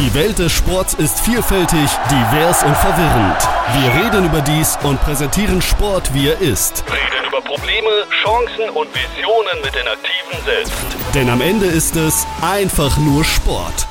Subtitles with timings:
[0.00, 3.36] Die Welt des Sports ist vielfältig, divers und verwirrend.
[3.74, 6.82] Wir reden über dies und präsentieren Sport, wie er ist.
[6.86, 10.72] Reden über Probleme, Chancen und Visionen mit den Aktiven selbst.
[11.14, 13.86] Denn am Ende ist es einfach nur Sport.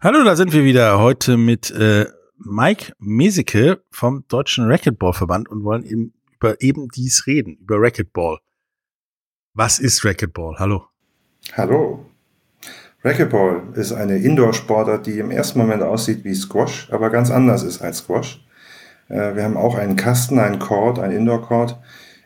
[0.00, 2.06] Hallo, da sind wir wieder heute mit äh,
[2.38, 8.38] Mike Meseke vom Deutschen Racquetball-Verband und wollen eben über eben dies reden, über Racquetball.
[9.52, 10.56] Was ist Racquetball?
[10.58, 10.86] Hallo.
[11.52, 12.06] Hallo.
[13.04, 17.80] Racquetball ist eine Indoor-Sportart, die im ersten Moment aussieht wie Squash, aber ganz anders ist
[17.80, 18.44] als Squash.
[19.08, 21.76] Äh, wir haben auch einen Kasten, einen Court, einen Indoor-Court,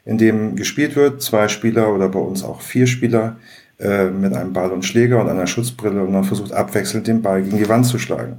[0.07, 3.37] in dem gespielt wird, zwei Spieler oder bei uns auch vier Spieler
[3.79, 7.43] äh, mit einem Ball und Schläger und einer Schutzbrille und man versucht abwechselnd den Ball
[7.43, 8.39] gegen die Wand zu schlagen.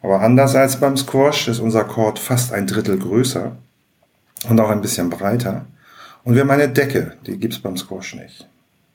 [0.00, 3.56] Aber anders als beim Squash ist unser Court fast ein Drittel größer
[4.48, 5.66] und auch ein bisschen breiter.
[6.24, 8.48] Und wir haben eine Decke, die gibt's beim Squash nicht.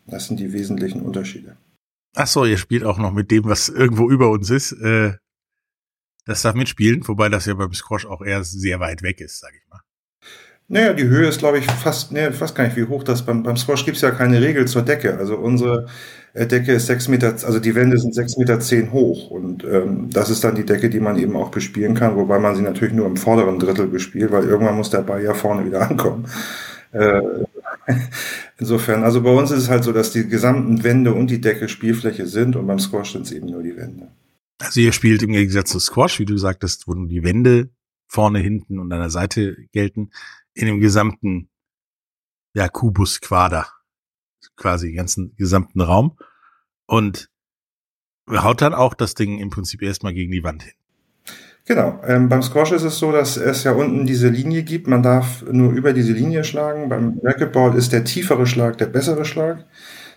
[0.08, 1.56] Das sind die wesentlichen Unterschiede.
[2.16, 4.72] Ach so, ihr spielt auch noch mit dem, was irgendwo über uns ist.
[4.74, 5.14] Äh,
[6.26, 9.52] das darf mitspielen, wobei das ja beim Squash auch eher sehr weit weg ist, sag
[9.54, 9.82] ich mal.
[10.70, 13.44] Naja, die Höhe ist, glaube ich, fast, nee, fast gar nicht, wie hoch das beim,
[13.44, 15.18] beim Squash gibt's ja keine Regel zur Decke.
[15.18, 15.88] Also unsere
[16.34, 20.10] äh, Decke ist sechs Meter, also die Wände sind sechs Meter zehn hoch und ähm,
[20.10, 22.94] das ist dann die Decke, die man eben auch bespielen kann, wobei man sie natürlich
[22.94, 26.28] nur im vorderen Drittel bespielt, weil irgendwann muss der Ball ja vorne wieder ankommen.
[26.92, 27.22] Äh,
[28.58, 31.70] insofern, also bei uns ist es halt so, dass die gesamten Wände und die Decke
[31.70, 34.12] Spielfläche sind und beim Squash sind es eben nur die Wände.
[34.60, 37.70] Also ihr spielt im Gegensatz zu Squash, wie du sagtest, wo nur die Wände
[38.08, 40.12] vorne, hinten und an der Seite gelten,
[40.54, 41.50] in dem gesamten
[42.54, 43.68] ja, Kubus Quader,
[44.56, 46.18] quasi ganzen gesamten Raum
[46.86, 47.30] und
[48.30, 50.74] haut dann auch das Ding im Prinzip erstmal gegen die Wand hin.
[51.66, 52.00] Genau.
[52.06, 54.88] Ähm, beim Squash ist es so, dass es ja unten diese Linie gibt.
[54.88, 56.90] Man darf nur über diese Linie schlagen.
[56.90, 59.64] Beim Racquetball ist der tiefere Schlag der bessere Schlag.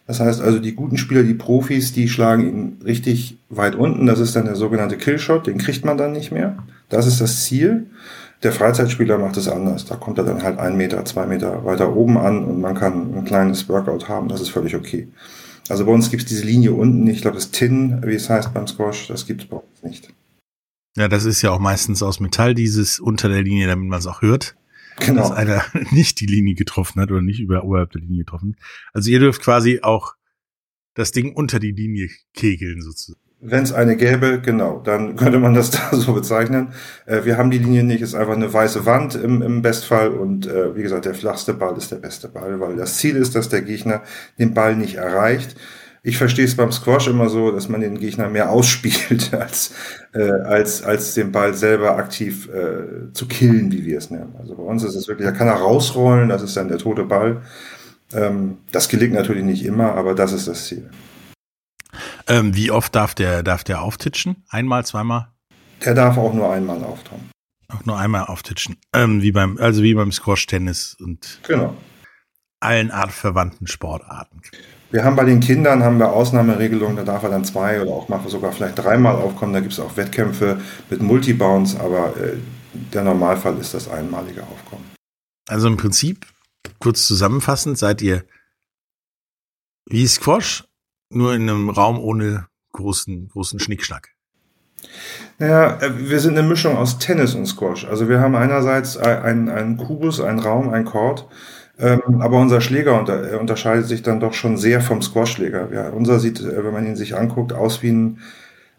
[0.09, 4.07] Das heißt also, die guten Spieler, die Profis, die schlagen ihn richtig weit unten.
[4.07, 5.47] Das ist dann der sogenannte Killshot.
[5.47, 6.57] Den kriegt man dann nicht mehr.
[6.89, 7.87] Das ist das Ziel.
[8.43, 9.85] Der Freizeitspieler macht es anders.
[9.85, 13.15] Da kommt er dann halt ein Meter, zwei Meter weiter oben an und man kann
[13.17, 14.29] ein kleines Workout haben.
[14.29, 15.09] Das ist völlig okay.
[15.69, 17.07] Also bei uns gibt es diese Linie unten.
[17.07, 20.09] Ich glaube, das Tin, wie es heißt beim Squash, das gibt es bei uns nicht.
[20.97, 24.07] Ja, das ist ja auch meistens aus Metall, dieses unter der Linie, damit man es
[24.07, 24.57] auch hört.
[24.99, 25.23] Genau.
[25.23, 28.57] Dass einer nicht die Linie getroffen hat oder nicht über oberhalb der Linie getroffen.
[28.93, 30.15] Also ihr dürft quasi auch
[30.95, 33.21] das Ding unter die Linie kegeln sozusagen.
[33.39, 36.73] Wenn es eine gäbe, genau, dann könnte man das da so bezeichnen.
[37.05, 40.47] Äh, wir haben die Linie nicht, ist einfach eine weiße Wand im, im Bestfall und
[40.47, 43.51] äh, wie gesagt, der flachste Ball ist der beste Ball, weil das Ziel ist, dass
[43.51, 44.03] der Gegner
[44.39, 45.57] den Ball nicht erreicht.
[46.07, 49.75] Ich verstehe es beim Squash immer so, dass man den Gegner mehr ausspielt, als,
[50.15, 54.37] äh, als, als den Ball selber aktiv äh, zu killen, wie wir es nennen.
[54.39, 57.03] Also bei uns ist es wirklich, da kann er rausrollen, das ist dann der tote
[57.03, 57.43] Ball.
[58.13, 60.89] Ähm, das gelingt natürlich nicht immer, aber das ist das Ziel.
[62.29, 64.45] Ähm, wie oft darf der, darf der auftitschen?
[64.49, 65.33] Einmal, zweimal?
[65.85, 67.33] Der darf auch nur einmal auftauchen.
[67.67, 68.77] Auch nur einmal auftitschen.
[68.95, 71.77] Ähm, wie beim, also wie beim Squash, Tennis und Genau.
[72.61, 74.41] allen artverwandten Sportarten.
[74.91, 78.09] Wir haben bei den Kindern haben wir Ausnahmeregelungen, da darf er dann zwei oder auch
[78.09, 79.53] mal sogar vielleicht dreimal aufkommen.
[79.53, 82.37] Da gibt es auch Wettkämpfe mit Multibounce, aber äh,
[82.93, 84.85] der Normalfall ist das einmalige Aufkommen.
[85.49, 86.27] Also im Prinzip,
[86.79, 88.25] kurz zusammenfassend, seid ihr
[89.89, 90.65] wie Squash,
[91.11, 94.11] nur in einem Raum ohne großen, großen Schnickschnack.
[95.39, 97.85] Naja, äh, wir sind eine Mischung aus Tennis und Squash.
[97.85, 101.29] Also wir haben einerseits einen, einen Kubus, einen Raum, einen Court,
[101.79, 105.69] ähm, aber unser Schläger unter, äh, unterscheidet sich dann doch schon sehr vom Squash-Schläger.
[105.73, 108.19] Ja, unser sieht, äh, wenn man ihn sich anguckt, aus wie ein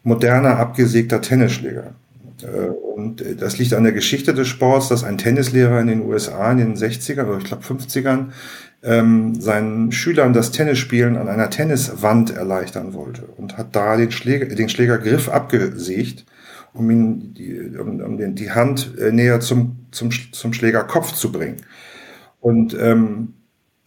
[0.04, 1.94] moderner, abgesägter Tennisschläger.
[2.42, 6.52] Äh, und das liegt an der Geschichte des Sports, dass ein Tennislehrer in den USA
[6.52, 8.30] in den 60ern oder ich glaube 50ern
[8.84, 14.48] ähm, seinen Schülern das Tennisspielen an einer Tenniswand erleichtern wollte und hat da den, Schläger,
[14.48, 16.26] den Schlägergriff abgesägt,
[16.74, 21.58] um ihn die, um, um die Hand äh, näher zum, zum, zum Schlägerkopf zu bringen.
[22.48, 23.34] Und ähm,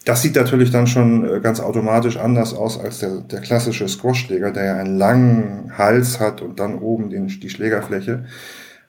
[0.05, 4.51] das sieht natürlich dann schon äh, ganz automatisch anders aus als der, der klassische Squashschläger,
[4.51, 8.27] der ja einen langen Hals hat und dann oben den, die Schlägerfläche.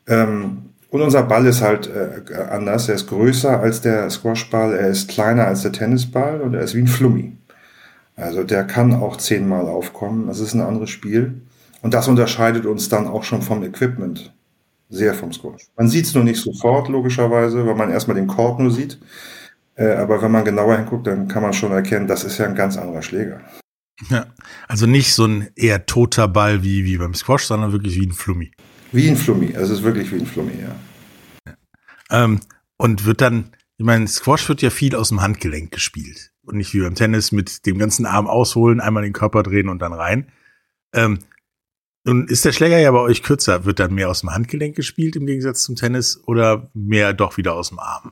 [0.07, 2.89] Ähm, und unser Ball ist halt äh, anders.
[2.89, 6.75] Er ist größer als der Squashball, er ist kleiner als der Tennisball und er ist
[6.75, 7.37] wie ein Flummi.
[8.17, 10.27] Also der kann auch zehnmal aufkommen.
[10.27, 11.43] Das ist ein anderes Spiel.
[11.81, 14.33] Und das unterscheidet uns dann auch schon vom Equipment.
[14.89, 15.67] Sehr vom Squash.
[15.77, 18.99] Man sieht es nur nicht sofort, logischerweise, weil man erstmal den Korb nur sieht.
[19.75, 22.55] Äh, aber wenn man genauer hinguckt, dann kann man schon erkennen, das ist ja ein
[22.55, 23.41] ganz anderer Schläger.
[24.09, 24.25] Ja,
[24.67, 28.13] also nicht so ein eher toter Ball wie, wie beim Squash, sondern wirklich wie ein
[28.13, 28.51] Flummi.
[28.91, 29.55] Wie ein Flummi.
[29.55, 31.53] Also es ist wirklich wie ein Flummi, ja.
[32.09, 32.41] Ähm,
[32.77, 36.31] und wird dann, ich meine, Squash wird ja viel aus dem Handgelenk gespielt.
[36.43, 39.79] Und nicht wie beim Tennis mit dem ganzen Arm ausholen, einmal den Körper drehen und
[39.79, 40.31] dann rein.
[40.93, 41.19] Ähm,
[42.03, 43.65] nun ist der Schläger ja bei euch kürzer.
[43.65, 47.53] Wird dann mehr aus dem Handgelenk gespielt im Gegensatz zum Tennis oder mehr doch wieder
[47.53, 48.11] aus dem Arm?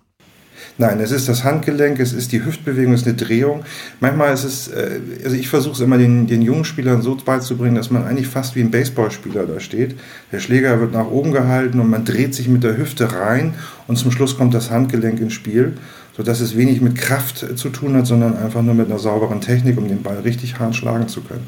[0.79, 3.65] Nein, es ist das Handgelenk, es ist die Hüftbewegung, es ist eine Drehung.
[3.99, 7.75] Manchmal ist es, äh, also ich versuche es immer den, den jungen Spielern so beizubringen,
[7.75, 9.99] dass man eigentlich fast wie ein Baseballspieler da steht.
[10.31, 13.55] Der Schläger wird nach oben gehalten und man dreht sich mit der Hüfte rein
[13.87, 15.77] und zum Schluss kommt das Handgelenk ins Spiel,
[16.15, 19.77] sodass es wenig mit Kraft zu tun hat, sondern einfach nur mit einer sauberen Technik,
[19.77, 21.45] um den Ball richtig hart schlagen zu können.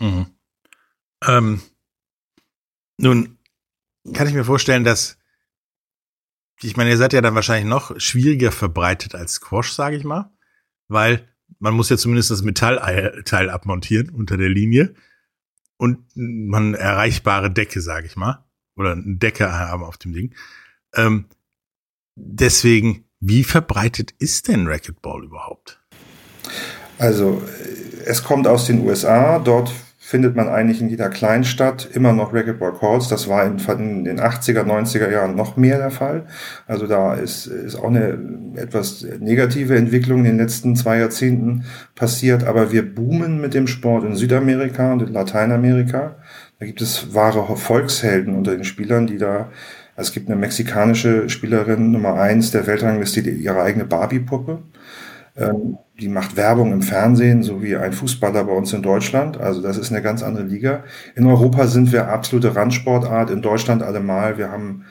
[0.00, 0.26] Mhm.
[1.24, 1.60] Ähm,
[2.98, 3.38] nun
[4.12, 5.18] kann ich mir vorstellen, dass
[6.62, 10.30] ich meine, ihr seid ja dann wahrscheinlich noch schwieriger verbreitet als Squash, sage ich mal,
[10.88, 11.28] weil
[11.58, 14.94] man muss ja zumindest das Metallteil abmontieren unter der Linie
[15.76, 18.44] und man erreichbare Decke, sage ich mal,
[18.76, 20.34] oder eine Decke haben auf dem Ding.
[20.94, 21.26] Ähm,
[22.14, 25.80] deswegen, wie verbreitet ist denn Racquetball überhaupt?
[26.98, 27.42] Also,
[28.04, 29.38] es kommt aus den USA.
[29.38, 29.72] Dort
[30.04, 33.06] findet man eigentlich in jeder Kleinstadt immer noch Racquetball Courts.
[33.06, 36.26] Das war in, in, den 80er, 90er Jahren noch mehr der Fall.
[36.66, 38.18] Also da ist, ist auch eine
[38.56, 42.42] etwas negative Entwicklung in den letzten zwei Jahrzehnten passiert.
[42.42, 46.16] Aber wir boomen mit dem Sport in Südamerika und in Lateinamerika.
[46.58, 49.50] Da gibt es wahre Volkshelden unter den Spielern, die da
[49.94, 54.62] es gibt eine mexikanische Spielerin Nummer eins der Weltrangliste, ihre eigene Barbie-Puppe.
[55.36, 59.40] Ähm, die macht Werbung im Fernsehen, so wie ein Fußballer bei uns in Deutschland.
[59.40, 60.84] Also das ist eine ganz andere Liga.
[61.14, 64.36] In Europa sind wir absolute Randsportart, in Deutschland allemal.
[64.36, 64.84] Wir haben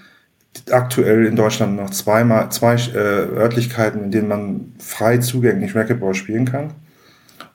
[0.69, 6.45] aktuell in Deutschland noch zweimal, zwei äh, Örtlichkeiten, in denen man frei zugänglich Racquetball spielen
[6.45, 6.73] kann.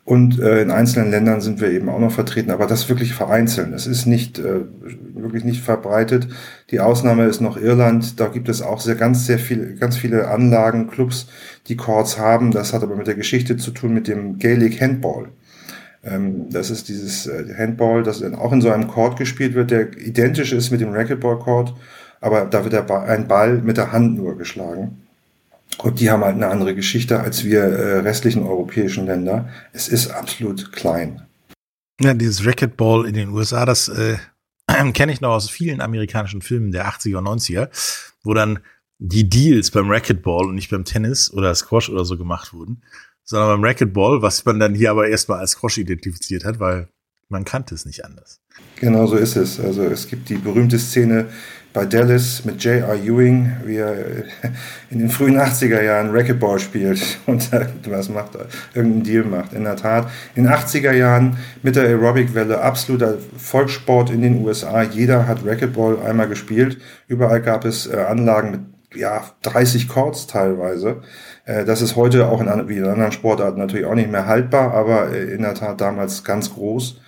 [0.06, 3.72] Und äh, in einzelnen Ländern sind wir eben auch noch vertreten, aber das wirklich vereinzelt.
[3.74, 4.60] Es ist nicht äh,
[5.14, 6.28] wirklich nicht verbreitet.
[6.70, 8.20] Die Ausnahme ist noch Irland.
[8.20, 11.26] Da gibt es auch sehr ganz sehr viele ganz viele Anlagen, Clubs,
[11.66, 12.52] die Courts haben.
[12.52, 15.30] Das hat aber mit der Geschichte zu tun mit dem Gaelic Handball.
[16.04, 19.98] Ähm, das ist dieses äh, Handball, das auch in so einem Court gespielt wird, der
[19.98, 21.74] identisch ist mit dem Racquetball Court,
[22.20, 25.05] aber da wird der ba ein Ball mit der Hand nur geschlagen.
[25.78, 29.48] Und die haben halt eine andere Geschichte als wir äh, restlichen europäischen Länder.
[29.72, 31.22] Es ist absolut klein.
[32.00, 34.16] Ja, dieses Racquetball in den USA, das äh,
[34.92, 37.68] kenne ich noch aus vielen amerikanischen Filmen der 80er und 90er,
[38.22, 38.60] wo dann
[38.98, 42.82] die Deals beim Racquetball und nicht beim Tennis oder Squash oder so gemacht wurden,
[43.24, 46.88] sondern beim Racquetball, was man dann hier aber erstmal als Squash identifiziert hat, weil
[47.28, 48.40] man kannte es nicht anders.
[48.80, 49.60] Genau so ist es.
[49.60, 51.26] Also es gibt die berühmte Szene
[51.72, 52.94] bei Dallas mit J.R.
[52.94, 53.94] Ewing, wie er
[54.90, 57.50] in den frühen 80er Jahren Racquetball spielt und
[57.88, 58.30] was macht,
[58.74, 59.52] irgendeinen Deal macht.
[59.52, 64.82] In der Tat, in den 80er Jahren mit der Aerobic-Welle absoluter Volkssport in den USA.
[64.82, 66.78] Jeder hat Racquetball einmal gespielt.
[67.08, 68.60] Überall gab es äh, Anlagen mit
[68.94, 71.02] ja, 30 Chords teilweise.
[71.44, 74.72] Äh, das ist heute auch in, wie in anderen Sportarten natürlich auch nicht mehr haltbar,
[74.72, 77.00] aber äh, in der Tat damals ganz groß.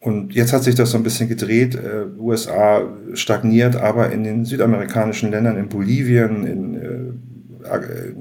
[0.00, 1.74] Und jetzt hat sich das so ein bisschen gedreht.
[1.74, 2.82] Äh, USA
[3.14, 8.14] stagniert, aber in den südamerikanischen Ländern, in Bolivien, in äh,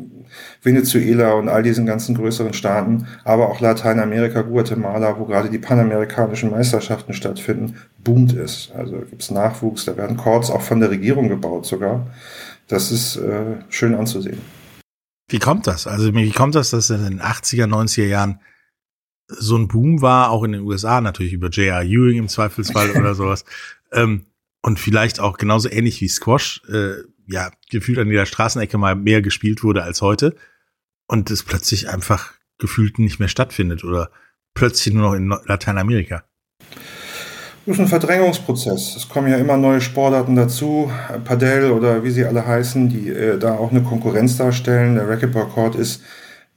[0.61, 6.51] Venezuela und all diesen ganzen größeren Staaten, aber auch Lateinamerika, Guatemala, wo gerade die panamerikanischen
[6.51, 8.71] Meisterschaften stattfinden, boomt es.
[8.75, 12.07] Also gibt es Nachwuchs, da werden Courts auch von der Regierung gebaut sogar.
[12.67, 14.41] Das ist äh, schön anzusehen.
[15.29, 15.87] Wie kommt das?
[15.87, 18.39] Also wie kommt das, dass in den 80er, 90er Jahren
[19.27, 21.83] so ein Boom war, auch in den USA natürlich über J.R.
[21.83, 23.45] Ewing im Zweifelsfall oder sowas.
[23.91, 24.25] Ähm,
[24.61, 29.21] und vielleicht auch genauso ähnlich wie Squash, äh, ja, gefühlt an jeder Straßenecke mal mehr
[29.21, 30.35] gespielt wurde als heute.
[31.07, 34.09] Und es plötzlich einfach gefühlt nicht mehr stattfindet oder
[34.53, 36.23] plötzlich nur noch in Lateinamerika.
[37.65, 38.95] Das ist ein Verdrängungsprozess.
[38.95, 40.89] Es kommen ja immer neue Sportarten dazu,
[41.25, 44.95] Padel oder wie sie alle heißen, die äh, da auch eine Konkurrenz darstellen.
[44.95, 46.01] Der Racquetball Court ist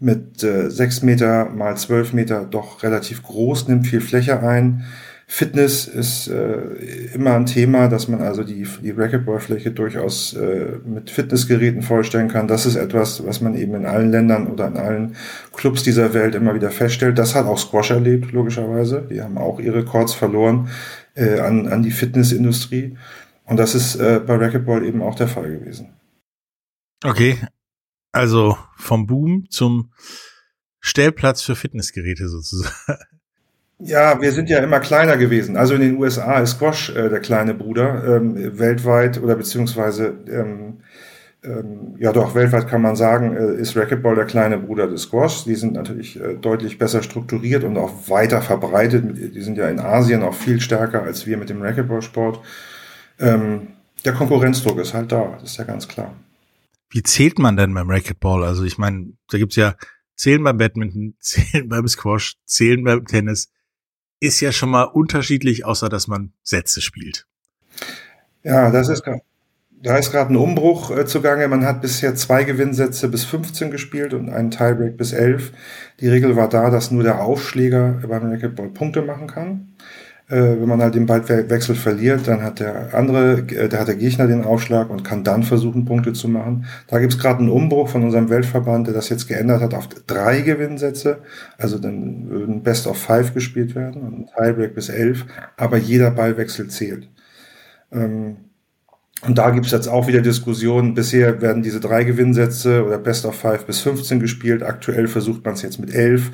[0.01, 4.85] mit äh, 6 Meter mal 12 Meter doch relativ groß, nimmt viel Fläche ein.
[5.33, 11.09] Fitness ist äh, immer ein Thema, dass man also die, die Racquetballfläche durchaus äh, mit
[11.09, 12.49] Fitnessgeräten vorstellen kann.
[12.49, 15.17] Das ist etwas, was man eben in allen Ländern oder in allen
[15.55, 17.17] Clubs dieser Welt immer wieder feststellt.
[17.17, 19.07] Das hat auch Squash erlebt, logischerweise.
[19.09, 20.69] Die haben auch ihre Chords verloren
[21.15, 22.97] äh, an, an die Fitnessindustrie.
[23.45, 25.91] Und das ist äh, bei Racquetball eben auch der Fall gewesen.
[27.05, 27.39] Okay,
[28.13, 29.93] also vom Boom zum
[30.81, 32.75] Stellplatz für Fitnessgeräte sozusagen.
[33.83, 35.57] Ja, wir sind ja immer kleiner gewesen.
[35.57, 40.81] Also in den USA ist Squash äh, der kleine Bruder ähm, weltweit oder beziehungsweise ähm,
[41.43, 45.45] ähm, ja doch weltweit kann man sagen äh, ist Racquetball der kleine Bruder des Squash.
[45.45, 49.35] Die sind natürlich äh, deutlich besser strukturiert und auch weiter verbreitet.
[49.35, 52.41] Die sind ja in Asien auch viel stärker als wir mit dem Racquetballsport.
[53.19, 53.69] Ähm,
[54.05, 56.15] der Konkurrenzdruck ist halt da, das ist ja ganz klar.
[56.91, 58.45] Wie zählt man denn beim Racquetball?
[58.45, 59.77] Also ich meine, da gibt's ja
[60.17, 63.51] Zählen beim Badminton, Zählen beim Squash, Zählen beim Tennis.
[64.19, 67.27] ist ja schon mal unterschiedlich, außer dass man Sätze spielt.
[68.43, 69.05] Ja, das ist
[69.83, 71.49] da ist gerade ein Umbruch äh, zugange.
[71.49, 75.53] Man hat bisher zwei Gewinnsätze bis 15 gespielt und einen Tiebreak bis 11.
[76.01, 79.70] Die Regel war da, dass nur der Aufschläger beim Racquetball Punkte machen kann.
[80.31, 83.97] Äh, wenn man halt den Ballwechsel verliert, dann hat der andere, äh, der hat der
[83.97, 86.67] Gegner den Aufschlag und kann dann versuchen, Punkte zu machen.
[86.87, 90.43] Da gibt's gerade einen Umbruch von unserem Weltverband, der das jetzt geändert hat auf drei
[90.43, 91.19] Gewinnsätze.
[91.59, 95.27] Also dann würden Best of Five gespielt werden und ein Tiebreak bis 11.
[95.57, 97.09] Aber jeder Ballwechsel zählt.
[97.91, 98.37] Ähm,
[99.23, 100.95] und da gibt's jetzt auch wieder Diskussionen.
[100.95, 104.63] Bisher werden diese drei Gewinnsätze oder Best of Five bis 15 gespielt.
[104.63, 106.31] Aktuell versucht man es jetzt mit 11.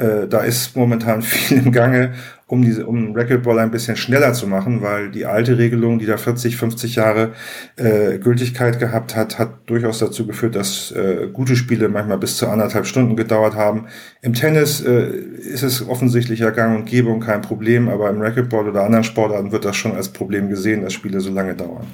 [0.00, 2.14] Äh, da ist momentan viel im Gange,
[2.46, 6.16] um diese, um Racquetball ein bisschen schneller zu machen, weil die alte Regelung, die da
[6.16, 7.32] 40, 50 Jahre
[7.76, 12.48] äh, Gültigkeit gehabt hat, hat durchaus dazu geführt, dass äh, gute Spiele manchmal bis zu
[12.48, 13.88] anderthalb Stunden gedauert haben.
[14.22, 18.22] Im Tennis äh, ist es offensichtlich ja gang und gäbe und kein Problem, aber im
[18.22, 21.86] Racquetball oder anderen Sportarten wird das schon als Problem gesehen, dass Spiele so lange dauern.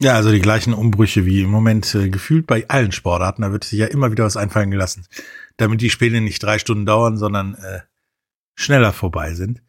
[0.00, 3.42] Ja, also die gleichen Umbrüche wie im Moment äh, gefühlt bei allen Sportarten.
[3.42, 5.06] Da wird sich ja immer wieder was einfallen gelassen,
[5.56, 7.80] damit die Spiele nicht drei Stunden dauern, sondern äh,
[8.54, 9.62] schneller vorbei sind.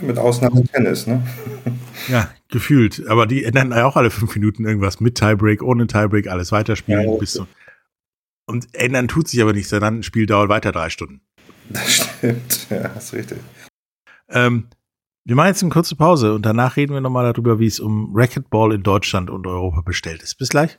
[0.00, 1.26] Mit Ausnahme Tennis, ne?
[2.08, 3.06] ja, gefühlt.
[3.08, 7.10] Aber die ändern ja auch alle fünf Minuten irgendwas mit Tiebreak, ohne Tiebreak, alles weiterspielen.
[7.10, 7.46] Ja, bis so.
[8.46, 11.20] Und ändern tut sich aber nichts, sondern ein Spiel dauert weiter drei Stunden.
[11.68, 13.38] Das stimmt, ja, ist richtig.
[14.30, 14.68] Ähm,
[15.24, 18.12] wir machen jetzt eine kurze Pause und danach reden wir nochmal darüber, wie es um
[18.14, 20.36] Racquetball in Deutschland und Europa bestellt ist.
[20.36, 20.78] Bis gleich.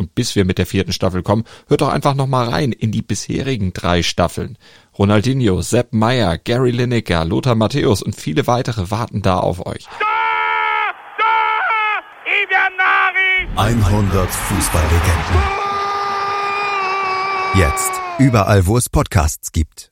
[0.00, 2.90] Und bis wir mit der vierten Staffel kommen, hört doch einfach noch mal rein in
[2.90, 4.56] die bisherigen drei Staffeln.
[4.98, 9.86] Ronaldinho, Sepp Meyer, Gary Lineker, Lothar Matthäus und viele weitere warten da auf euch.
[13.56, 15.42] 100 Fußballlegenden.
[17.56, 17.92] Jetzt.
[18.18, 19.90] Überall, wo es Podcasts gibt.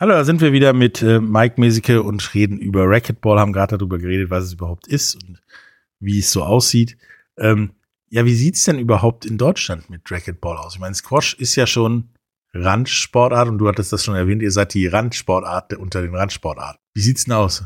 [0.00, 3.76] Hallo, da sind wir wieder mit äh, Mike Mesike und reden über Racquetball, haben gerade
[3.76, 5.42] darüber geredet, was es überhaupt ist und
[6.00, 6.96] wie es so aussieht.
[7.38, 7.72] Ähm,
[8.10, 10.74] ja, wie sieht's denn überhaupt in Deutschland mit Racquetball aus?
[10.74, 12.10] Ich meine, Squash ist ja schon
[12.54, 16.80] Randsportart und du hattest das schon erwähnt, ihr seid die Randsportart unter den Randsportarten.
[16.94, 17.64] Wie sieht's denn aus?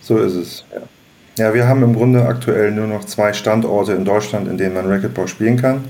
[0.00, 0.82] So ist es, ja.
[1.38, 4.86] Ja, wir haben im Grunde aktuell nur noch zwei Standorte in Deutschland, in denen man
[4.86, 5.84] Racquetball spielen kann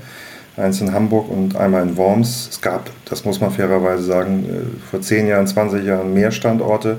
[0.57, 2.49] eins in Hamburg und einmal in Worms.
[2.51, 6.97] Es gab, das muss man fairerweise sagen, äh, vor 10 Jahren, 20 Jahren mehr Standorte,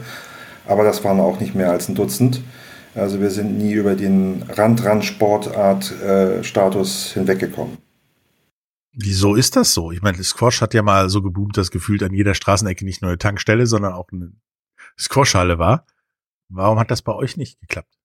[0.67, 2.43] aber das waren auch nicht mehr als ein Dutzend.
[2.95, 7.79] Also wir sind nie über den Rand-Rand-Sportart-Status äh, hinweggekommen.
[8.93, 9.91] Wieso ist das so?
[9.91, 13.11] Ich meine, Squash hat ja mal so geboomt, dass gefühlt an jeder Straßenecke nicht nur
[13.11, 14.31] eine Tankstelle, sondern auch eine
[14.99, 15.85] Squashhalle war.
[16.49, 17.99] Warum hat das bei euch nicht geklappt?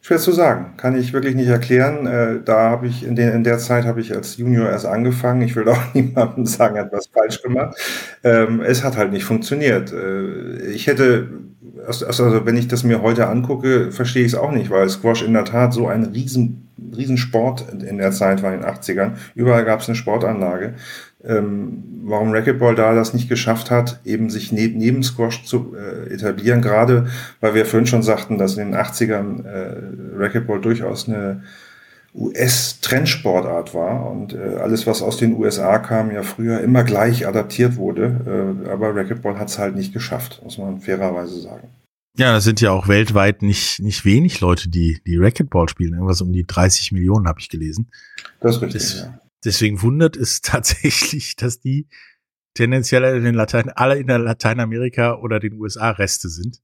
[0.00, 2.06] Schwer zu sagen, kann ich wirklich nicht erklären.
[2.06, 5.42] Äh, da habe ich in, den, in der Zeit habe ich als Junior erst angefangen.
[5.42, 7.76] Ich will auch niemandem sagen, er hat was falsch gemacht.
[8.24, 9.92] Ähm, es hat halt nicht funktioniert.
[9.92, 11.28] Äh, ich hätte,
[11.86, 15.22] also, also wenn ich das mir heute angucke, verstehe ich es auch nicht, weil Squash
[15.22, 17.18] in der Tat so ein riesen, riesen
[17.86, 19.12] in der Zeit war in den 80ern.
[19.34, 20.74] Überall gab es eine Sportanlage
[21.26, 26.12] ähm, warum Racquetball da das nicht geschafft hat, eben sich ne neben Squash zu äh,
[26.12, 27.06] etablieren, gerade
[27.40, 29.76] weil wir vorhin schon sagten, dass in den 80ern äh,
[30.16, 31.42] Racquetball durchaus eine
[32.16, 37.76] US-Trendsportart war und äh, alles, was aus den USA kam, ja früher immer gleich adaptiert
[37.76, 41.68] wurde, äh, aber Racquetball hat es halt nicht geschafft, muss man fairerweise sagen.
[42.18, 45.92] Ja, das sind ja auch weltweit nicht, nicht wenig Leute, die, die Racquetball spielen.
[45.92, 47.90] Irgendwas um die 30 Millionen habe ich gelesen.
[48.40, 49.20] Das ist richtig, das, ja.
[49.44, 51.86] Deswegen wundert es tatsächlich, dass die
[52.54, 56.62] tendenziell in den Latein, alle in der Lateinamerika oder den USA Reste sind.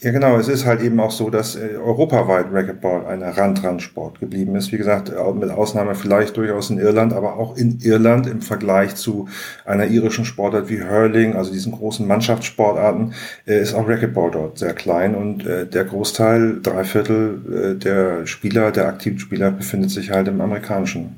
[0.00, 0.36] Ja, genau.
[0.36, 4.70] Es ist halt eben auch so, dass äh, europaweit Racquetball ein Randrandsport geblieben ist.
[4.70, 9.28] Wie gesagt, mit Ausnahme vielleicht durchaus in Irland, aber auch in Irland im Vergleich zu
[9.64, 13.14] einer irischen Sportart wie Hurling, also diesen großen Mannschaftssportarten,
[13.46, 18.72] äh, ist auch Racquetball dort sehr klein und äh, der Großteil, drei Viertel der Spieler,
[18.72, 21.16] der aktiven Spieler befindet sich halt im amerikanischen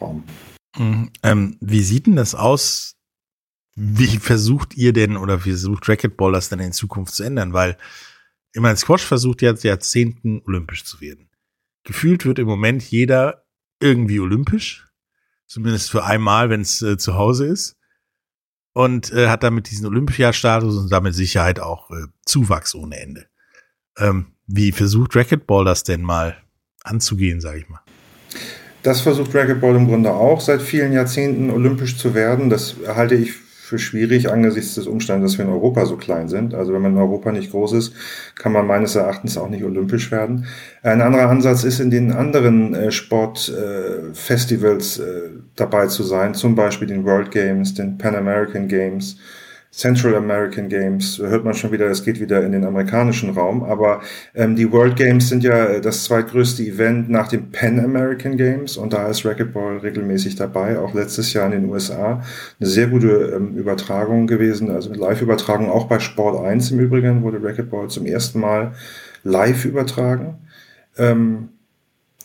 [0.00, 0.22] Raum.
[0.78, 1.10] Mhm.
[1.22, 2.97] Ähm, wie sieht denn das aus?
[3.80, 7.52] Wie versucht ihr denn oder wie versucht Racquetball das denn in Zukunft zu ändern?
[7.52, 7.76] Weil
[8.52, 11.30] ich meine, Squash versucht jetzt Jahrzehnten olympisch zu werden.
[11.84, 13.44] Gefühlt wird im Moment jeder
[13.78, 14.88] irgendwie olympisch.
[15.46, 17.76] Zumindest für einmal, wenn es äh, zu Hause ist.
[18.78, 23.26] und äh, hat damit diesen Olympiastatus und damit Sicherheit auch äh, Zuwachs ohne Ende.
[23.96, 26.36] Ähm, wie versucht Racquetball das denn mal
[26.84, 27.80] anzugehen, sage ich mal?
[28.84, 32.50] Das versucht Racquetball im Grunde auch seit vielen Jahrzehnten olympisch zu werden.
[32.50, 33.34] Das halte ich
[33.68, 36.54] für schwierig angesichts des Umstands, dass wir in Europa so klein sind.
[36.54, 37.92] Also wenn man in Europa nicht groß ist,
[38.34, 40.46] kann man meines Erachtens auch nicht olympisch werden.
[40.82, 46.54] Ein anderer Ansatz ist, in den anderen äh, Sportfestivals äh, äh, dabei zu sein, zum
[46.54, 49.18] Beispiel den World Games, den Pan American Games,
[49.70, 54.00] Central American Games, hört man schon wieder, es geht wieder in den amerikanischen Raum, aber
[54.34, 58.78] ähm, die World Games sind ja äh, das zweitgrößte Event nach den Pan American Games
[58.78, 62.22] und da ist Racquetball regelmäßig dabei, auch letztes Jahr in den USA.
[62.58, 67.22] Eine sehr gute ähm, Übertragung gewesen, also eine Live-Übertragung, auch bei Sport 1 im Übrigen
[67.22, 68.72] wurde Racquetball zum ersten Mal
[69.22, 70.38] live übertragen.
[70.96, 71.50] Ähm,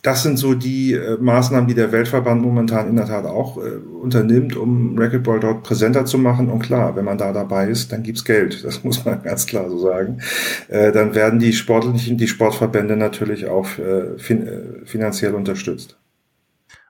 [0.03, 3.77] das sind so die äh, Maßnahmen, die der Weltverband momentan in der Tat auch äh,
[3.77, 6.50] unternimmt, um Racquetball dort präsenter zu machen.
[6.50, 8.65] Und klar, wenn man da dabei ist, dann gibt's Geld.
[8.65, 10.22] Das muss man ganz klar so sagen.
[10.67, 15.98] Äh, dann werden die sportlichen, die Sportverbände natürlich auch äh, fin äh, finanziell unterstützt.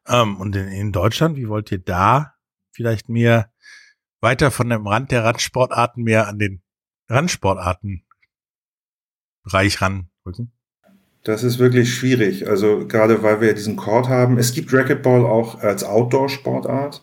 [0.08, 2.34] Ähm, und in, in Deutschland, wie wollt ihr da
[2.72, 3.52] vielleicht mehr
[4.22, 6.64] weiter von dem Rand der Randsportarten mehr an den
[7.10, 8.06] Randsportarten
[9.44, 10.52] Bereich ranrücken?
[11.24, 12.50] Das ist wirklich schwierig.
[12.50, 14.38] Also gerade weil wir diesen Court haben.
[14.38, 17.02] Es gibt Racquetball auch als Outdoor-Sportart.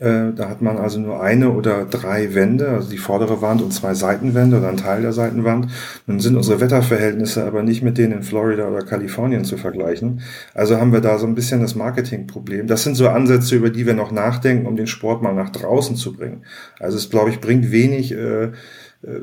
[0.00, 3.70] Äh, da hat man also nur eine oder drei Wände, also die vordere Wand und
[3.70, 5.70] zwei Seitenwände oder ein Teil der Seitenwand.
[6.06, 10.22] Nun sind unsere Wetterverhältnisse aber nicht mit denen in Florida oder Kalifornien zu vergleichen.
[10.54, 12.66] Also haben wir da so ein bisschen das Marketingproblem.
[12.66, 15.96] Das sind so Ansätze, über die wir noch nachdenken, um den Sport mal nach draußen
[15.96, 16.44] zu bringen.
[16.78, 18.52] Also es, glaube ich, bringt wenig, äh,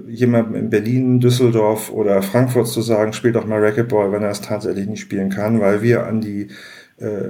[0.08, 4.42] jemandem in Berlin, Düsseldorf oder Frankfurt zu sagen, spielt doch mal Racquetball, wenn er es
[4.42, 6.48] tatsächlich nicht spielen kann, weil wir an die
[6.98, 7.30] äh,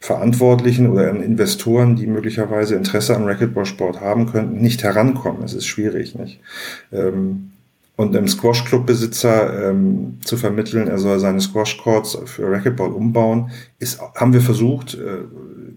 [0.00, 5.42] Verantwortlichen oder an Investoren, die möglicherweise Interesse am Racquetballsport haben könnten, nicht herankommen.
[5.42, 6.40] Es ist schwierig, nicht?
[6.92, 7.50] Ähm,
[7.96, 14.34] und dem Squash-Club-Besitzer ähm, zu vermitteln, er soll seine Squash-Courts für Racquetball umbauen, ist, haben
[14.34, 15.24] wir versucht, äh,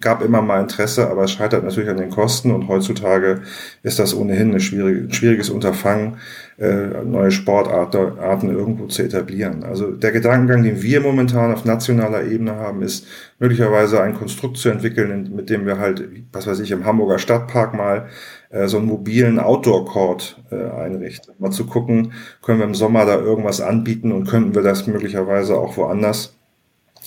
[0.01, 3.41] gab immer mal Interesse, aber es scheitert natürlich an den Kosten und heutzutage
[3.83, 6.17] ist das ohnehin ein schwieriges Unterfangen,
[6.57, 9.63] äh, neue Sportarten irgendwo zu etablieren.
[9.63, 13.07] Also der Gedankengang, den wir momentan auf nationaler Ebene haben, ist
[13.39, 17.73] möglicherweise ein Konstrukt zu entwickeln, mit dem wir halt, was weiß ich, im Hamburger Stadtpark
[17.73, 18.07] mal
[18.49, 21.33] äh, so einen mobilen Outdoor-Court äh, einrichten.
[21.39, 25.57] Mal zu gucken, können wir im Sommer da irgendwas anbieten und könnten wir das möglicherweise
[25.57, 26.35] auch woanders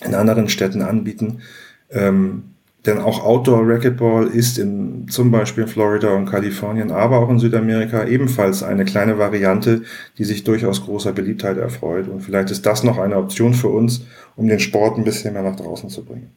[0.05, 1.43] in anderen Städten anbieten.
[1.91, 2.52] Ähm,
[2.87, 7.39] denn auch Outdoor Racquetball ist in, zum Beispiel in Florida und Kalifornien, aber auch in
[7.39, 9.83] Südamerika ebenfalls eine kleine Variante,
[10.19, 12.09] die sich durchaus großer Beliebtheit erfreut.
[12.09, 15.43] Und vielleicht ist das noch eine Option für uns, um den Sport ein bisschen mehr
[15.43, 16.33] nach draußen zu bringen.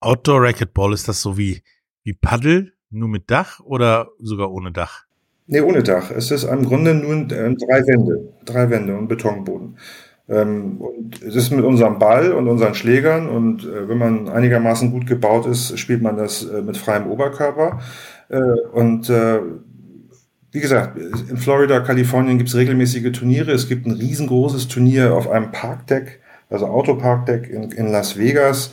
[0.00, 1.62] Outdoor Racquetball, ist das so wie,
[2.02, 5.04] wie Paddle, nur mit Dach oder sogar ohne Dach?
[5.46, 6.10] Nee, ohne Dach.
[6.10, 9.78] Es ist im Grunde nur äh, drei Wände, drei Wände und Betonboden.
[10.28, 14.90] Ähm, und es ist mit unserem Ball und unseren Schlägern und äh, wenn man einigermaßen
[14.90, 17.80] gut gebaut ist, spielt man das äh, mit freiem Oberkörper.
[18.28, 18.40] Äh,
[18.72, 19.10] und
[20.52, 23.52] wie gesagt, in Florida, Kalifornien gibt es regelmäßige Turniere.
[23.52, 28.72] Es gibt ein riesengroßes Turnier auf einem Parkdeck, also Autoparkdeck in, in Las Vegas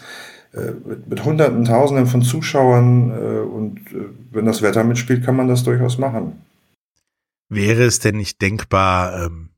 [0.85, 3.11] mit, mit Hunderten, Tausenden von Zuschauern.
[3.47, 3.81] Und
[4.31, 6.43] wenn das Wetter mitspielt, kann man das durchaus machen.
[7.49, 9.52] Wäre es denn nicht denkbar, ähm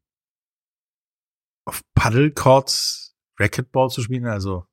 [1.66, 4.26] auf Paddlecourts Racquetball zu spielen?
[4.26, 4.66] Also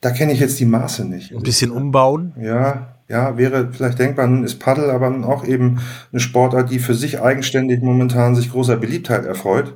[0.00, 1.32] da kenne ich jetzt die Maße nicht.
[1.32, 2.34] Ein bisschen umbauen?
[2.40, 4.26] Ja, ja, wäre vielleicht denkbar.
[4.26, 8.76] Nun ist Paddle aber auch eben eine Sportart, die für sich eigenständig momentan sich großer
[8.76, 9.74] Beliebtheit erfreut.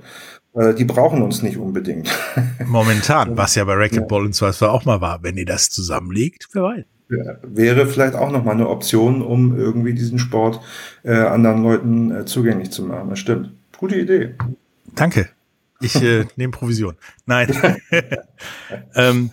[0.79, 2.11] Die brauchen uns nicht unbedingt.
[2.65, 4.27] Momentan, was ja bei Racquetball ja.
[4.27, 5.23] und Zweifel auch mal war.
[5.23, 6.85] Wenn ihr das zusammenlegt, wer weiß.
[7.43, 10.61] Wäre vielleicht auch nochmal eine Option, um irgendwie diesen Sport
[11.05, 13.11] äh, anderen Leuten äh, zugänglich zu machen.
[13.11, 13.53] Das stimmt.
[13.77, 14.35] Gute Idee.
[14.95, 15.29] Danke.
[15.81, 16.97] Ich äh, nehme Provision.
[17.27, 17.81] Nein.
[18.95, 19.31] ähm,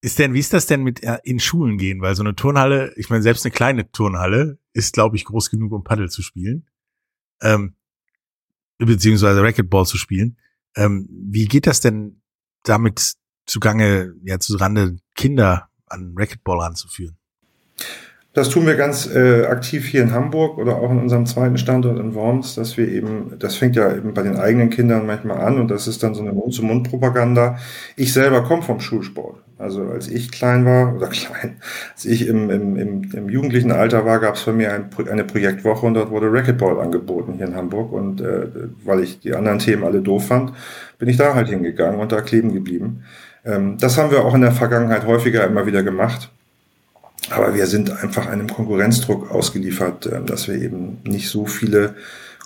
[0.00, 2.00] ist denn, wie ist das denn mit äh, in Schulen gehen?
[2.00, 5.72] Weil so eine Turnhalle, ich meine, selbst eine kleine Turnhalle ist, glaube ich, groß genug,
[5.72, 6.66] um Paddel zu spielen.
[7.42, 7.74] Ähm,
[8.78, 10.38] beziehungsweise Racquetball zu spielen.
[10.76, 12.22] Ähm, wie geht das denn
[12.62, 13.14] damit
[13.46, 17.16] zugange, ja, zu Rande Kinder an Racquetball ranzuführen?
[18.38, 21.98] Das tun wir ganz äh, aktiv hier in Hamburg oder auch in unserem zweiten Standort
[21.98, 25.58] in Worms, dass wir eben, das fängt ja eben bei den eigenen Kindern manchmal an
[25.58, 27.58] und das ist dann so eine Mund-zu-Mund-Propaganda.
[27.96, 29.38] Ich selber komme vom Schulsport.
[29.58, 31.56] Also als ich klein war, oder klein,
[31.92, 35.24] als ich im, im, im, im jugendlichen Alter war, gab es bei mir ein, eine
[35.24, 37.92] Projektwoche und dort wurde Racquetball angeboten hier in Hamburg.
[37.92, 38.46] Und äh,
[38.84, 40.52] weil ich die anderen Themen alle doof fand,
[41.00, 43.02] bin ich da halt hingegangen und da kleben geblieben.
[43.44, 46.30] Ähm, das haben wir auch in der Vergangenheit häufiger immer wieder gemacht
[47.30, 51.94] Aber wir sind einfach einem Konkurrenzdruck ausgeliefert, äh, dass wir eben nicht so viele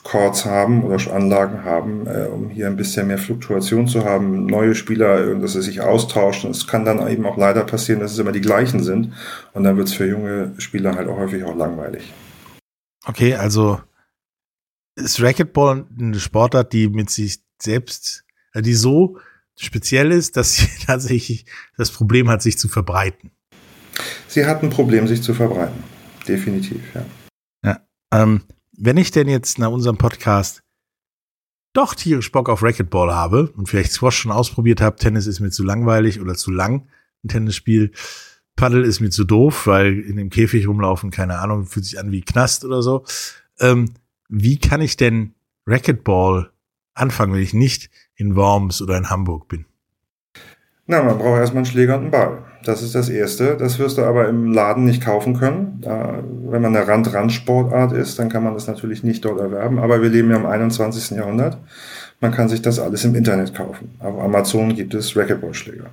[0.02, 4.74] Chords haben oder Anlagen haben, äh, um hier ein bisschen mehr Fluktuation zu haben, neue
[4.74, 6.50] Spieler, dass sie sich austauschen.
[6.50, 9.12] Es kann dann eben auch leider passieren, dass es immer die gleichen sind
[9.52, 12.12] und dann wird es für junge Spieler halt auch häufig auch langweilig.
[13.04, 13.80] Okay, also
[14.96, 19.18] ist Racquetball eine Sportart, die mit sich selbst, äh, die so
[19.56, 23.30] speziell ist, dass sie tatsächlich das Problem hat, sich zu verbreiten.
[24.28, 25.82] Sie hat ein Problem, sich zu verbreiten.
[26.26, 27.04] Definitiv, ja.
[27.64, 27.80] Ja.
[28.12, 28.42] Ähm,
[28.76, 30.62] wenn ich denn jetzt nach unserem Podcast
[31.72, 35.50] doch tierisch Bock auf Racquetball habe und vielleicht Squash schon ausprobiert habe, Tennis ist mir
[35.50, 36.88] zu langweilig oder zu lang,
[37.24, 37.92] ein Tennisspiel,
[38.56, 42.12] Paddel ist mir zu doof, weil in dem Käfig rumlaufen, keine Ahnung, fühlt sich an
[42.12, 43.04] wie Knast oder so.
[43.58, 43.94] Ähm,
[44.28, 45.34] wie kann ich denn
[45.66, 46.50] Racquetball
[46.94, 49.64] anfangen, wenn ich nicht in Worms oder in Hamburg bin?
[50.86, 52.44] Na, man braucht erstmal einen Schläger und einen Ball.
[52.64, 53.56] Das ist das Erste.
[53.56, 55.78] Das wirst du aber im Laden nicht kaufen können.
[55.82, 59.78] Da, wenn man eine Rand-Rand-Sportart ist, dann kann man das natürlich nicht dort erwerben.
[59.78, 61.16] Aber wir leben ja im 21.
[61.16, 61.58] Jahrhundert.
[62.20, 63.90] Man kann sich das alles im Internet kaufen.
[63.98, 65.86] Auf Amazon gibt es Racquetball-Schläger.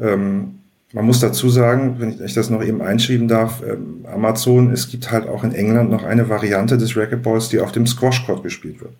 [0.00, 0.58] Ähm,
[0.92, 5.12] man muss dazu sagen, wenn ich das noch eben einschieben darf, ähm, Amazon, es gibt
[5.12, 8.92] halt auch in England noch eine Variante des Racquetballs, die auf dem Squash-Court gespielt wird.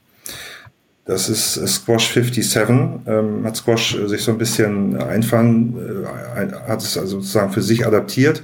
[1.07, 2.69] Das ist Squash 57.
[3.07, 7.63] Ähm, hat Squash äh, sich so ein bisschen einfallen, äh, hat es also sozusagen für
[7.63, 8.43] sich adaptiert.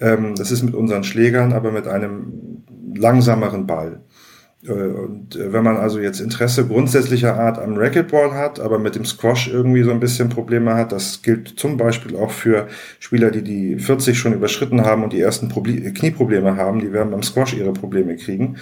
[0.00, 2.62] Ähm, das ist mit unseren Schlägern, aber mit einem
[2.94, 4.00] langsameren Ball.
[4.66, 8.94] Äh, und äh, wenn man also jetzt Interesse grundsätzlicher Art am Racquetball hat, aber mit
[8.94, 12.66] dem Squash irgendwie so ein bisschen Probleme hat, das gilt zum Beispiel auch für
[12.98, 17.10] Spieler, die die 40 schon überschritten haben und die ersten Proble Knieprobleme haben, die werden
[17.10, 18.56] beim Squash ihre Probleme kriegen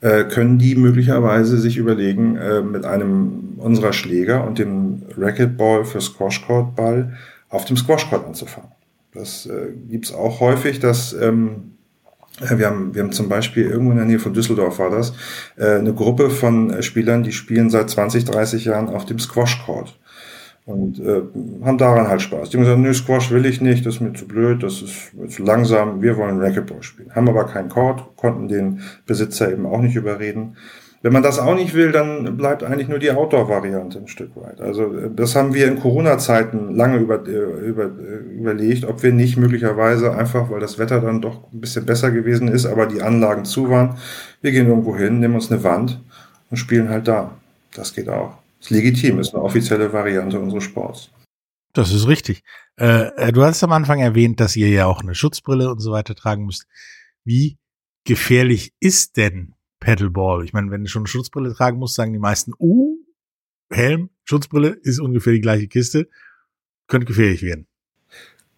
[0.00, 6.00] äh, können die möglicherweise sich überlegen, äh, mit einem unserer Schläger und dem Racquetball für
[6.00, 7.14] Squashcourt-Ball
[7.48, 8.70] auf dem Squashcourt anzufangen.
[9.12, 11.75] Das äh, gibt es auch häufig, dass ähm, äh,
[12.40, 15.14] wir haben, wir haben zum Beispiel irgendwo in der Nähe von Düsseldorf war das,
[15.56, 19.98] äh, eine Gruppe von äh, Spielern, die spielen seit 20, 30 Jahren auf dem Squashcourt.
[20.66, 21.22] Und äh,
[21.64, 22.50] haben daran halt Spaß.
[22.50, 25.12] Die haben gesagt, nö, Squash will ich nicht, das ist mir zu blöd, das ist
[25.28, 27.14] zu langsam, wir wollen Racquetball spielen.
[27.14, 30.56] Haben aber keinen Court, konnten den Besitzer eben auch nicht überreden.
[31.02, 34.60] Wenn man das auch nicht will, dann bleibt eigentlich nur die Outdoor-Variante ein Stück weit.
[34.60, 39.12] Also äh, das haben wir in Corona-Zeiten lange über, äh, über, äh, überlegt, ob wir
[39.12, 43.02] nicht möglicherweise einfach, weil das Wetter dann doch ein bisschen besser gewesen ist, aber die
[43.02, 43.98] Anlagen zu waren,
[44.40, 46.00] wir gehen irgendwo hin, nehmen uns eine Wand
[46.50, 47.32] und spielen halt da.
[47.74, 51.10] Das geht auch ist legitim, ist eine offizielle Variante unseres Sports.
[51.72, 52.42] Das ist richtig.
[52.76, 56.14] Äh, du hast am Anfang erwähnt, dass ihr ja auch eine Schutzbrille und so weiter
[56.14, 56.66] tragen müsst.
[57.24, 57.58] Wie
[58.04, 60.44] gefährlich ist denn Paddleball?
[60.44, 62.96] Ich meine, wenn du schon eine Schutzbrille tragen musst, sagen die meisten, uh,
[63.70, 66.08] Helm, Schutzbrille ist ungefähr die gleiche Kiste,
[66.86, 67.66] könnte gefährlich werden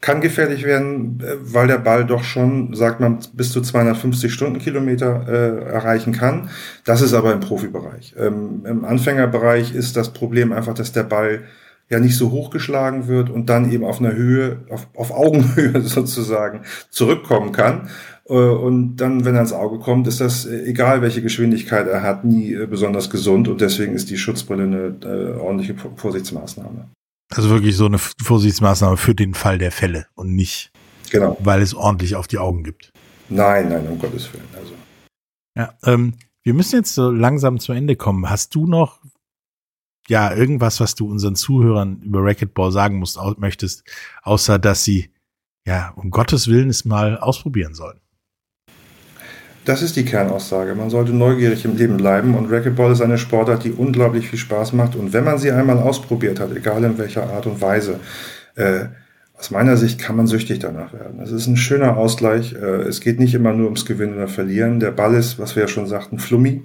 [0.00, 5.26] kann gefährlich werden, äh, weil der Ball doch schon, sagt man, bis zu 250 Stundenkilometer
[5.28, 6.50] äh, erreichen kann.
[6.84, 8.14] Das ist aber im Profibereich.
[8.16, 11.44] Ähm, Im Anfängerbereich ist das Problem einfach, dass der Ball
[11.90, 16.62] ja nicht so hochgeschlagen wird und dann eben auf einer Höhe, auf, auf Augenhöhe sozusagen
[16.90, 17.88] zurückkommen kann.
[18.28, 22.02] Äh, und dann, wenn er ins Auge kommt, ist das, äh, egal welche Geschwindigkeit er
[22.02, 23.48] hat, nie besonders gesund.
[23.48, 26.88] Und deswegen ist die Schutzbrille eine äh, ordentliche Vorsichtsmaßnahme.
[27.30, 30.70] Also wirklich so eine Vorsichtsmaßnahme für den Fall der Fälle und nicht,
[31.10, 31.36] genau.
[31.40, 32.92] weil es ordentlich auf die Augen gibt.
[33.28, 34.48] Nein, nein, um Gottes Willen.
[34.56, 34.72] Also.
[35.54, 38.30] Ja, ähm, wir müssen jetzt so langsam zu Ende kommen.
[38.30, 39.00] Hast du noch
[40.08, 43.84] ja irgendwas, was du unseren Zuhörern über Racquetball sagen musst, möchtest,
[44.22, 45.10] außer dass sie
[45.66, 48.00] ja um Gottes Willen es mal ausprobieren sollen?
[49.64, 50.74] Das ist die Kernaussage.
[50.74, 54.72] Man sollte neugierig im Leben bleiben und Racquetball ist eine Sportart, die unglaublich viel Spaß
[54.72, 54.96] macht.
[54.96, 58.00] Und wenn man sie einmal ausprobiert hat, egal in welcher Art und Weise,
[58.54, 58.86] äh,
[59.38, 61.20] aus meiner Sicht kann man süchtig danach werden.
[61.20, 62.54] Es ist ein schöner Ausgleich.
[62.54, 64.80] Äh, es geht nicht immer nur ums Gewinnen oder Verlieren.
[64.80, 66.64] Der Ball ist, was wir ja schon sagten, flummi.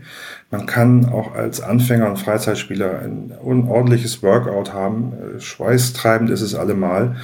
[0.50, 5.14] Man kann auch als Anfänger und Freizeitspieler ein unordentliches Workout haben.
[5.14, 7.16] Äh, schweißtreibend ist es allemal.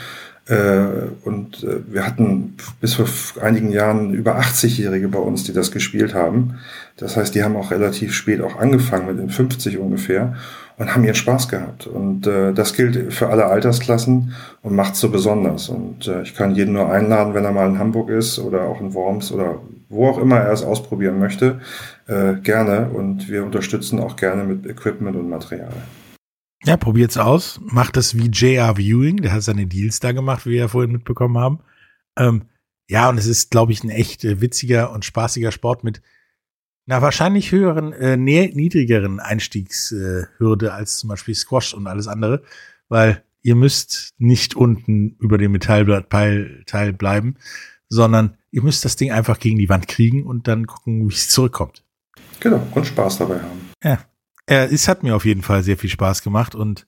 [0.49, 3.07] Äh, und äh, wir hatten bis vor
[3.41, 6.55] einigen Jahren über 80-Jährige bei uns, die das gespielt haben.
[6.97, 10.35] Das heißt, die haben auch relativ spät auch angefangen, mit den 50 ungefähr,
[10.77, 11.85] und haben ihren Spaß gehabt.
[11.85, 14.33] Und äh, das gilt für alle Altersklassen
[14.63, 15.69] und macht so besonders.
[15.69, 18.81] Und äh, ich kann jeden nur einladen, wenn er mal in Hamburg ist oder auch
[18.81, 19.59] in Worms oder
[19.89, 21.59] wo auch immer er es ausprobieren möchte,
[22.07, 22.89] äh, gerne.
[22.89, 25.73] Und wir unterstützen auch gerne mit Equipment und Material.
[26.65, 27.59] Ja, probiert's aus.
[27.63, 29.17] Macht es wie JR Viewing.
[29.17, 31.59] Der hat seine Deals da gemacht, wie wir ja vorhin mitbekommen haben.
[32.17, 32.43] Ähm,
[32.89, 36.01] ja, und es ist, glaube ich, ein echt äh, witziger und spaßiger Sport mit
[36.87, 42.43] einer wahrscheinlich höheren, äh, niedrigeren Einstiegshürde äh, als zum Beispiel Squash und alles andere,
[42.87, 47.35] weil ihr müsst nicht unten über dem Metallteil bleiben,
[47.89, 51.29] sondern ihr müsst das Ding einfach gegen die Wand kriegen und dann gucken, wie es
[51.29, 51.83] zurückkommt.
[52.39, 53.69] Genau, und Spaß dabei haben.
[53.83, 53.99] Ja.
[54.49, 56.87] Äh, es hat mir auf jeden Fall sehr viel Spaß gemacht und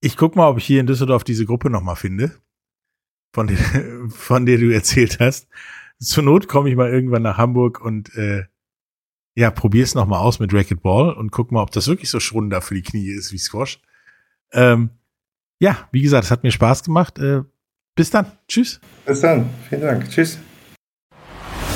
[0.00, 2.32] ich guck mal, ob ich hier in Düsseldorf diese Gruppe nochmal finde,
[3.32, 3.58] von der,
[4.08, 5.48] von der du erzählt hast.
[5.98, 8.44] Zur Not komme ich mal irgendwann nach Hamburg und äh,
[9.34, 12.60] ja, probier's noch mal aus mit Racquetball und guck mal, ob das wirklich so schrunder
[12.60, 13.80] für die Knie ist wie Squash.
[14.52, 14.90] Ähm,
[15.58, 17.18] ja, wie gesagt, es hat mir Spaß gemacht.
[17.18, 17.42] Äh,
[17.96, 18.26] bis dann.
[18.46, 18.80] Tschüss.
[19.06, 19.50] Bis dann.
[19.68, 20.08] Vielen Dank.
[20.08, 20.38] Tschüss.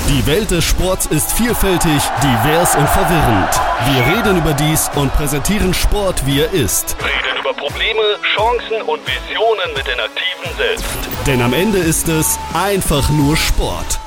[0.09, 3.61] Die Welt des Sports ist vielfältig, divers und verwirrend.
[3.85, 6.95] Wir reden über dies und präsentieren Sport, wie er ist.
[6.99, 8.01] Reden über Probleme,
[8.35, 10.85] Chancen und Visionen mit den Aktiven selbst.
[11.27, 13.99] Denn am Ende ist es einfach nur Sport.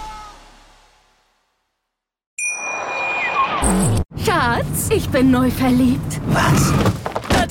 [4.26, 6.20] Schatz, ich bin neu verliebt.
[6.26, 6.72] Was?